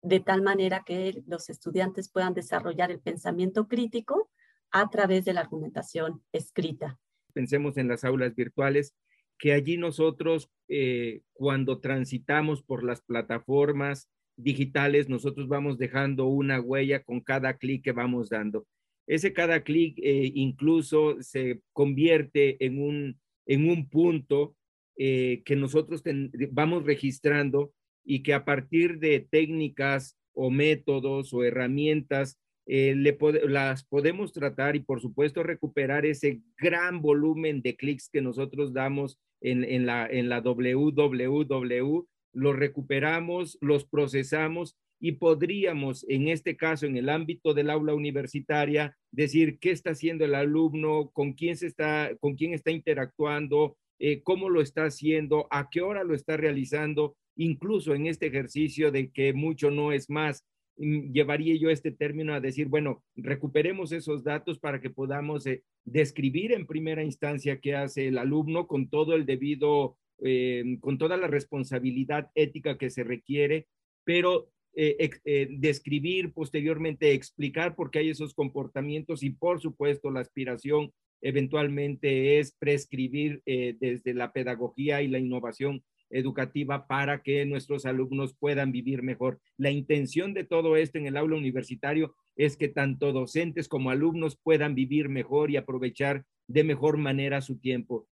de 0.00 0.20
tal 0.20 0.40
manera 0.40 0.84
que 0.86 1.22
los 1.26 1.50
estudiantes 1.50 2.08
puedan 2.08 2.32
desarrollar 2.32 2.92
el 2.92 3.00
pensamiento 3.00 3.66
crítico 3.66 4.30
a 4.70 4.88
través 4.88 5.24
de 5.24 5.32
la 5.32 5.40
argumentación 5.40 6.22
escrita. 6.32 7.00
Pensemos 7.32 7.76
en 7.76 7.88
las 7.88 8.04
aulas 8.04 8.36
virtuales, 8.36 8.94
que 9.36 9.52
allí 9.52 9.76
nosotros, 9.76 10.48
eh, 10.68 11.22
cuando 11.32 11.80
transitamos 11.80 12.62
por 12.62 12.84
las 12.84 13.00
plataformas 13.02 14.08
digitales, 14.36 15.08
nosotros 15.08 15.48
vamos 15.48 15.76
dejando 15.76 16.26
una 16.26 16.60
huella 16.60 17.02
con 17.02 17.20
cada 17.20 17.54
clic 17.54 17.82
que 17.82 17.92
vamos 17.92 18.28
dando. 18.28 18.64
Ese 19.10 19.32
cada 19.32 19.64
clic 19.64 19.98
eh, 19.98 20.30
incluso 20.36 21.20
se 21.20 21.62
convierte 21.72 22.64
en 22.64 22.80
un, 22.80 23.18
en 23.44 23.68
un 23.68 23.88
punto 23.88 24.54
eh, 24.96 25.42
que 25.44 25.56
nosotros 25.56 26.04
vamos 26.52 26.84
registrando 26.84 27.72
y 28.04 28.22
que 28.22 28.34
a 28.34 28.44
partir 28.44 29.00
de 29.00 29.18
técnicas 29.18 30.16
o 30.32 30.48
métodos 30.48 31.34
o 31.34 31.42
herramientas 31.42 32.38
eh, 32.66 32.94
le 32.94 33.18
las 33.48 33.82
podemos 33.82 34.32
tratar 34.32 34.76
y 34.76 34.80
por 34.80 35.00
supuesto 35.00 35.42
recuperar 35.42 36.06
ese 36.06 36.40
gran 36.56 37.02
volumen 37.02 37.62
de 37.62 37.74
clics 37.74 38.10
que 38.10 38.20
nosotros 38.20 38.72
damos 38.72 39.18
en, 39.40 39.64
en, 39.64 39.86
la, 39.86 40.06
en 40.06 40.28
la 40.28 40.40
www, 40.40 42.06
los 42.32 42.56
recuperamos, 42.56 43.58
los 43.60 43.84
procesamos 43.86 44.76
y 45.00 45.12
podríamos, 45.12 46.04
en 46.08 46.28
este 46.28 46.56
caso, 46.56 46.84
en 46.84 46.96
el 46.96 47.08
ámbito 47.08 47.54
del 47.54 47.70
aula 47.70 47.94
universitaria, 47.94 48.96
decir 49.10 49.58
qué 49.58 49.70
está 49.70 49.90
haciendo 49.90 50.26
el 50.26 50.34
alumno, 50.34 51.10
con 51.12 51.32
quién, 51.32 51.56
se 51.56 51.66
está, 51.66 52.10
con 52.20 52.34
quién 52.36 52.52
está 52.52 52.70
interactuando, 52.70 53.78
eh, 53.98 54.22
cómo 54.22 54.50
lo 54.50 54.60
está 54.60 54.84
haciendo, 54.84 55.48
a 55.50 55.70
qué 55.70 55.80
hora 55.80 56.04
lo 56.04 56.14
está 56.14 56.36
realizando, 56.36 57.16
incluso 57.36 57.94
en 57.94 58.06
este 58.06 58.26
ejercicio 58.26 58.90
de 58.90 59.10
que 59.10 59.32
mucho 59.32 59.70
no 59.70 59.92
es 59.92 60.10
más. 60.10 60.44
Mm, 60.76 61.12
llevaría 61.12 61.56
yo 61.56 61.70
este 61.70 61.92
término 61.92 62.34
a 62.34 62.40
decir, 62.40 62.68
bueno, 62.68 63.02
recuperemos 63.16 63.92
esos 63.92 64.22
datos 64.22 64.58
para 64.58 64.82
que 64.82 64.90
podamos 64.90 65.46
eh, 65.46 65.62
describir 65.84 66.52
en 66.52 66.66
primera 66.66 67.02
instancia 67.02 67.58
qué 67.58 67.74
hace 67.74 68.08
el 68.08 68.18
alumno 68.18 68.66
con 68.66 68.90
todo 68.90 69.14
el 69.14 69.24
debido, 69.24 69.96
eh, 70.22 70.76
con 70.80 70.98
toda 70.98 71.16
la 71.16 71.26
responsabilidad 71.26 72.30
ética 72.34 72.76
que 72.76 72.90
se 72.90 73.02
requiere, 73.02 73.66
pero 74.04 74.50
eh, 74.74 75.48
describir 75.50 76.32
posteriormente, 76.32 77.12
explicar 77.12 77.74
por 77.74 77.90
qué 77.90 78.00
hay 78.00 78.10
esos 78.10 78.34
comportamientos 78.34 79.22
y 79.22 79.30
por 79.30 79.60
supuesto 79.60 80.10
la 80.10 80.20
aspiración 80.20 80.92
eventualmente 81.22 82.38
es 82.38 82.56
prescribir 82.58 83.42
desde 83.44 84.14
la 84.14 84.32
pedagogía 84.32 85.02
y 85.02 85.08
la 85.08 85.18
innovación 85.18 85.82
educativa 86.10 86.86
para 86.86 87.22
que 87.22 87.46
nuestros 87.46 87.86
alumnos 87.86 88.34
puedan 88.38 88.72
vivir 88.72 89.02
mejor. 89.02 89.40
La 89.56 89.70
intención 89.70 90.34
de 90.34 90.44
todo 90.44 90.76
esto 90.76 90.98
en 90.98 91.06
el 91.06 91.16
aula 91.16 91.36
universitario 91.36 92.14
es 92.36 92.56
que 92.56 92.68
tanto 92.68 93.12
docentes 93.12 93.68
como 93.68 93.90
alumnos 93.90 94.38
puedan 94.42 94.74
vivir 94.74 95.08
mejor 95.08 95.50
y 95.50 95.56
aprovechar 95.56 96.24
de 96.48 96.64
mejor 96.64 96.96
manera 96.96 97.40
su 97.40 97.58
tiempo. 97.58 98.08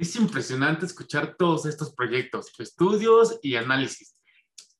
Es 0.00 0.16
impresionante 0.16 0.86
escuchar 0.86 1.36
todos 1.36 1.66
estos 1.66 1.92
proyectos, 1.92 2.50
estudios 2.58 3.38
y 3.42 3.56
análisis 3.56 4.16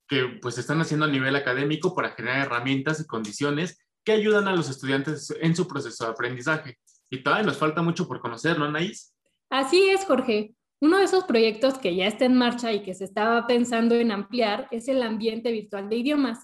que 0.08 0.38
pues 0.40 0.56
están 0.56 0.80
haciendo 0.80 1.04
a 1.04 1.10
nivel 1.10 1.36
académico 1.36 1.94
para 1.94 2.12
generar 2.12 2.46
herramientas 2.46 3.00
y 3.00 3.06
condiciones 3.06 3.78
que 4.02 4.12
ayudan 4.12 4.48
a 4.48 4.56
los 4.56 4.70
estudiantes 4.70 5.30
en 5.38 5.54
su 5.54 5.68
proceso 5.68 6.06
de 6.06 6.12
aprendizaje. 6.12 6.78
Y 7.10 7.22
todavía 7.22 7.44
nos 7.44 7.58
falta 7.58 7.82
mucho 7.82 8.08
por 8.08 8.20
conocer, 8.20 8.58
¿no, 8.58 8.64
Anaís? 8.64 9.14
Así 9.50 9.90
es, 9.90 10.06
Jorge. 10.06 10.54
Uno 10.80 10.96
de 10.96 11.04
esos 11.04 11.24
proyectos 11.24 11.76
que 11.76 11.94
ya 11.94 12.06
está 12.06 12.24
en 12.24 12.38
marcha 12.38 12.72
y 12.72 12.82
que 12.82 12.94
se 12.94 13.04
estaba 13.04 13.46
pensando 13.46 13.96
en 13.96 14.12
ampliar 14.12 14.68
es 14.70 14.88
el 14.88 15.02
ambiente 15.02 15.52
virtual 15.52 15.90
de 15.90 15.96
idiomas, 15.96 16.38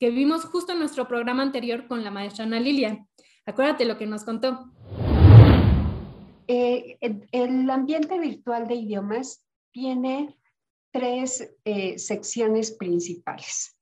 que 0.00 0.08
vimos 0.08 0.46
justo 0.46 0.72
en 0.72 0.78
nuestro 0.78 1.06
programa 1.06 1.42
anterior 1.42 1.86
con 1.86 2.02
la 2.02 2.10
maestra 2.10 2.46
Ana 2.46 2.60
Lilia. 2.60 3.06
Acuérdate 3.44 3.84
lo 3.84 3.98
que 3.98 4.06
nos 4.06 4.24
contó. 4.24 4.72
Eh, 6.54 6.98
el 7.32 7.70
ambiente 7.70 8.18
virtual 8.18 8.68
de 8.68 8.74
idiomas 8.74 9.42
tiene 9.70 10.38
tres 10.92 11.50
eh, 11.64 11.98
secciones 11.98 12.72
principales. 12.72 13.74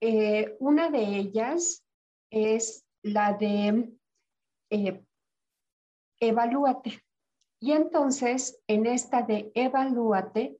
Eh, 0.00 0.56
una 0.60 0.88
de 0.88 1.04
ellas 1.04 1.84
es 2.30 2.86
la 3.02 3.34
de 3.34 3.92
evalúate. 6.20 7.04
Y 7.60 7.72
entonces, 7.72 8.58
en 8.66 8.86
esta 8.86 9.20
de 9.20 9.52
evalúate, 9.54 10.58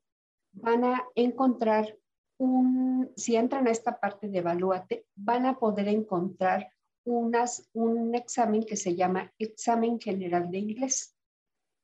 van 0.53 0.85
a 0.85 1.07
encontrar 1.15 1.97
un, 2.37 3.11
si 3.17 3.35
entran 3.35 3.67
a 3.67 3.71
esta 3.71 3.99
parte 3.99 4.29
de 4.29 4.41
evalúate, 4.41 5.07
van 5.15 5.47
a 5.47 5.59
poder 5.59 5.89
encontrar 5.89 6.71
un 7.11 8.15
examen 8.15 8.65
que 8.65 8.77
se 8.77 8.95
llama 8.95 9.33
examen 9.39 10.01
general 10.01 10.51
de 10.51 10.59
inglés. 10.59 11.17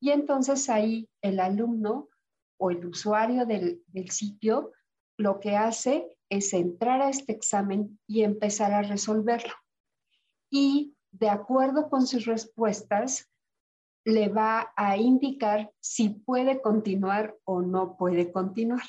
Y 0.01 0.11
entonces 0.11 0.69
ahí 0.69 1.09
el 1.23 1.41
alumno 1.41 2.09
o 2.59 2.71
el 2.71 2.87
usuario 2.87 3.47
del 3.47 4.11
sitio 4.11 4.73
lo 5.19 5.41
que 5.41 5.57
hace 5.57 6.17
es 6.29 6.53
entrar 6.53 7.01
a 7.01 7.09
este 7.09 7.33
examen 7.33 7.99
y 8.07 8.23
empezar 8.23 8.73
a 8.73 8.83
resolverlo. 8.83 9.55
Y 10.51 10.95
de 11.13 11.31
acuerdo 11.31 11.89
con 11.89 12.07
sus 12.07 12.27
respuestas, 12.27 13.31
le 14.05 14.29
va 14.29 14.73
a 14.77 14.97
indicar 14.97 15.73
si 15.81 16.11
puede 16.11 16.61
continuar 16.61 17.37
o 17.45 17.63
no 17.63 17.97
puede 17.97 18.31
continuar. 18.31 18.83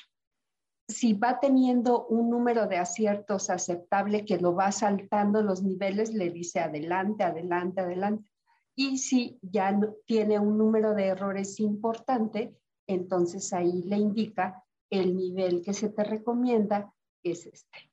Si 0.87 1.13
va 1.13 1.39
teniendo 1.39 2.07
un 2.07 2.29
número 2.29 2.67
de 2.67 2.77
aciertos 2.77 3.49
aceptable 3.49 4.23
que 4.23 4.37
lo 4.37 4.55
va 4.55 4.71
saltando 4.71 5.41
los 5.41 5.61
niveles, 5.61 6.13
le 6.13 6.29
dice 6.29 6.59
adelante, 6.59 7.23
adelante, 7.23 7.81
adelante. 7.81 8.29
Y 8.75 8.97
si 8.99 9.37
ya 9.41 9.77
tiene 10.05 10.39
un 10.39 10.57
número 10.57 10.93
de 10.93 11.07
errores 11.07 11.59
importante, 11.59 12.55
entonces 12.87 13.51
ahí 13.51 13.81
le 13.83 13.97
indica 13.97 14.63
el 14.89 15.15
nivel 15.17 15.61
que 15.61 15.73
se 15.73 15.89
te 15.89 16.03
recomienda 16.03 16.93
es 17.23 17.45
este. 17.45 17.91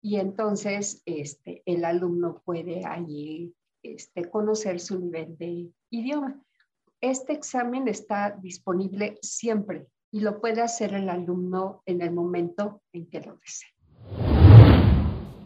Y 0.00 0.16
entonces 0.16 1.02
este, 1.04 1.62
el 1.66 1.84
alumno 1.84 2.40
puede 2.44 2.84
ahí 2.86 3.54
este, 3.82 4.30
conocer 4.30 4.80
su 4.80 4.98
nivel 4.98 5.36
de 5.36 5.70
idioma. 5.90 6.40
Este 7.00 7.32
examen 7.32 7.88
está 7.88 8.30
disponible 8.30 9.18
siempre 9.20 9.88
y 10.10 10.20
lo 10.20 10.40
puede 10.40 10.62
hacer 10.62 10.94
el 10.94 11.08
alumno 11.08 11.82
en 11.86 12.02
el 12.02 12.12
momento 12.12 12.82
en 12.92 13.08
que 13.08 13.20
lo 13.20 13.36
desee. 13.36 13.68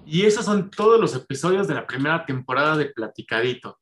Y 0.07 0.27
esos 0.27 0.45
son 0.45 0.71
todos 0.71 1.01
los 1.01 1.15
episodios 1.15 1.69
de 1.69 1.75
la 1.75 1.87
primera 1.87 2.27
temporada 2.27 2.77
de 2.77 2.87
Platicadito. 2.87 3.79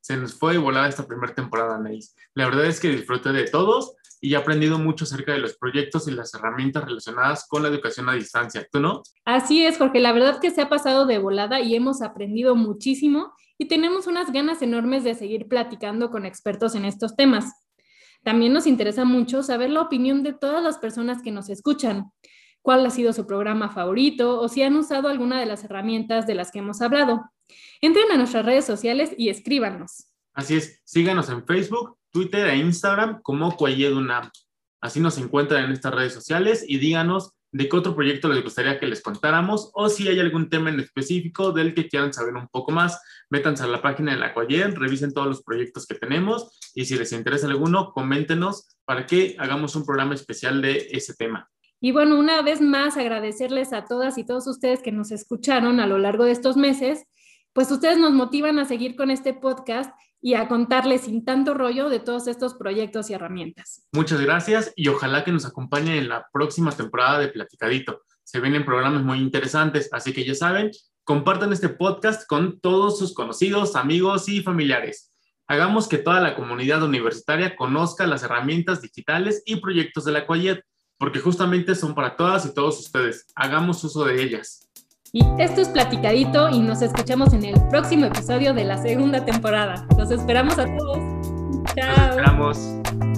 Se 0.00 0.16
nos 0.16 0.34
fue 0.34 0.58
volada 0.58 0.88
esta 0.88 1.06
primera 1.06 1.32
temporada, 1.32 1.76
Anaís. 1.76 2.16
La 2.34 2.46
verdad 2.46 2.66
es 2.66 2.80
que 2.80 2.88
disfruté 2.88 3.32
de 3.32 3.44
todos 3.44 3.94
y 4.20 4.34
he 4.34 4.36
aprendido 4.36 4.78
mucho 4.78 5.04
acerca 5.04 5.32
de 5.32 5.38
los 5.38 5.56
proyectos 5.56 6.08
y 6.08 6.12
las 6.12 6.34
herramientas 6.34 6.84
relacionadas 6.84 7.46
con 7.48 7.62
la 7.62 7.68
educación 7.68 8.08
a 8.08 8.14
distancia. 8.14 8.66
¿Tú 8.70 8.80
no? 8.80 9.02
Así 9.24 9.64
es, 9.64 9.78
Jorge. 9.78 10.00
La 10.00 10.12
verdad 10.12 10.40
que 10.40 10.50
se 10.50 10.62
ha 10.62 10.68
pasado 10.68 11.06
de 11.06 11.18
volada 11.18 11.60
y 11.60 11.74
hemos 11.74 12.02
aprendido 12.02 12.56
muchísimo 12.56 13.32
y 13.58 13.66
tenemos 13.66 14.06
unas 14.06 14.32
ganas 14.32 14.62
enormes 14.62 15.04
de 15.04 15.14
seguir 15.14 15.46
platicando 15.46 16.10
con 16.10 16.26
expertos 16.26 16.74
en 16.74 16.84
estos 16.84 17.14
temas. 17.14 17.52
También 18.22 18.52
nos 18.52 18.66
interesa 18.66 19.04
mucho 19.04 19.42
saber 19.42 19.70
la 19.70 19.82
opinión 19.82 20.22
de 20.22 20.32
todas 20.32 20.62
las 20.62 20.78
personas 20.78 21.22
que 21.22 21.32
nos 21.32 21.48
escuchan, 21.48 22.12
cuál 22.62 22.86
ha 22.86 22.90
sido 22.90 23.12
su 23.12 23.26
programa 23.26 23.68
favorito 23.70 24.40
o 24.40 24.48
si 24.48 24.62
han 24.62 24.76
usado 24.76 25.08
alguna 25.08 25.40
de 25.40 25.46
las 25.46 25.64
herramientas 25.64 26.26
de 26.26 26.34
las 26.34 26.52
que 26.52 26.60
hemos 26.60 26.80
hablado. 26.80 27.30
Entren 27.80 28.10
a 28.12 28.16
nuestras 28.16 28.46
redes 28.46 28.64
sociales 28.64 29.12
y 29.18 29.28
escríbanos. 29.28 30.06
Así 30.34 30.56
es, 30.56 30.80
síganos 30.84 31.28
en 31.28 31.44
Facebook, 31.44 31.98
Twitter 32.10 32.46
e 32.48 32.56
Instagram 32.56 33.20
como 33.22 33.56
Cuayedunam. 33.56 34.30
Así 34.80 35.00
nos 35.00 35.18
encuentran 35.18 35.64
en 35.64 35.72
estas 35.72 35.94
redes 35.94 36.12
sociales 36.12 36.64
y 36.66 36.78
díganos 36.78 37.32
de 37.52 37.68
qué 37.68 37.76
otro 37.76 37.94
proyecto 37.94 38.28
les 38.28 38.42
gustaría 38.42 38.80
que 38.80 38.86
les 38.86 39.02
contáramos 39.02 39.70
o 39.74 39.88
si 39.90 40.08
hay 40.08 40.18
algún 40.18 40.48
tema 40.48 40.70
en 40.70 40.80
específico 40.80 41.52
del 41.52 41.74
que 41.74 41.86
quieran 41.86 42.12
saber 42.12 42.34
un 42.34 42.48
poco 42.48 42.72
más, 42.72 43.00
métanse 43.28 43.62
a 43.64 43.66
la 43.66 43.82
página 43.82 44.12
de 44.12 44.18
la 44.18 44.32
Coyer, 44.32 44.72
revisen 44.78 45.12
todos 45.12 45.28
los 45.28 45.42
proyectos 45.42 45.86
que 45.86 45.94
tenemos 45.94 46.58
y 46.74 46.86
si 46.86 46.96
les 46.96 47.12
interesa 47.12 47.46
alguno, 47.46 47.92
coméntenos 47.92 48.76
para 48.86 49.06
que 49.06 49.36
hagamos 49.38 49.76
un 49.76 49.84
programa 49.84 50.14
especial 50.14 50.62
de 50.62 50.88
ese 50.92 51.14
tema. 51.14 51.48
Y 51.78 51.92
bueno, 51.92 52.18
una 52.18 52.40
vez 52.42 52.60
más 52.60 52.96
agradecerles 52.96 53.72
a 53.72 53.84
todas 53.84 54.16
y 54.16 54.24
todos 54.24 54.46
ustedes 54.46 54.80
que 54.80 54.92
nos 54.92 55.10
escucharon 55.10 55.78
a 55.80 55.86
lo 55.86 55.98
largo 55.98 56.24
de 56.24 56.30
estos 56.30 56.56
meses, 56.56 57.04
pues 57.52 57.70
ustedes 57.70 57.98
nos 57.98 58.12
motivan 58.12 58.58
a 58.58 58.64
seguir 58.64 58.96
con 58.96 59.10
este 59.10 59.34
podcast 59.34 59.92
y 60.22 60.34
a 60.34 60.46
contarles 60.46 61.02
sin 61.02 61.24
tanto 61.24 61.52
rollo 61.52 61.90
de 61.90 61.98
todos 61.98 62.28
estos 62.28 62.54
proyectos 62.54 63.10
y 63.10 63.14
herramientas. 63.14 63.82
Muchas 63.92 64.20
gracias 64.20 64.72
y 64.76 64.86
ojalá 64.88 65.24
que 65.24 65.32
nos 65.32 65.44
acompañen 65.44 65.96
en 65.96 66.08
la 66.08 66.26
próxima 66.32 66.70
temporada 66.70 67.18
de 67.18 67.28
Platicadito. 67.28 68.02
Se 68.22 68.40
vienen 68.40 68.64
programas 68.64 69.02
muy 69.02 69.18
interesantes, 69.18 69.90
así 69.92 70.12
que 70.12 70.24
ya 70.24 70.36
saben, 70.36 70.70
compartan 71.02 71.52
este 71.52 71.68
podcast 71.68 72.26
con 72.28 72.60
todos 72.60 73.00
sus 73.00 73.12
conocidos, 73.12 73.74
amigos 73.74 74.28
y 74.28 74.42
familiares. 74.42 75.12
Hagamos 75.48 75.88
que 75.88 75.98
toda 75.98 76.20
la 76.20 76.36
comunidad 76.36 76.84
universitaria 76.84 77.56
conozca 77.56 78.06
las 78.06 78.22
herramientas 78.22 78.80
digitales 78.80 79.42
y 79.44 79.56
proyectos 79.56 80.04
de 80.04 80.12
la 80.12 80.24
Coyet, 80.24 80.60
porque 80.98 81.18
justamente 81.18 81.74
son 81.74 81.96
para 81.96 82.16
todas 82.16 82.46
y 82.46 82.54
todos 82.54 82.78
ustedes. 82.78 83.26
Hagamos 83.34 83.82
uso 83.82 84.04
de 84.04 84.22
ellas. 84.22 84.70
Y 85.14 85.22
esto 85.38 85.60
es 85.60 85.68
Platicadito 85.68 86.48
y 86.48 86.60
nos 86.60 86.80
escuchamos 86.80 87.34
en 87.34 87.44
el 87.44 87.60
próximo 87.68 88.06
episodio 88.06 88.54
de 88.54 88.64
la 88.64 88.78
segunda 88.78 89.22
temporada. 89.22 89.86
Los 89.98 90.10
esperamos 90.10 90.58
a 90.58 90.64
todos. 90.64 90.96
Chao. 91.74 91.96
Los 91.96 92.08
esperamos. 92.08 93.11